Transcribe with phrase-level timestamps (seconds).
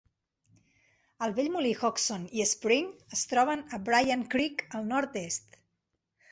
[1.25, 5.63] El vell molí Hodgson i Spring es troben a Bryant Creek al nord-est.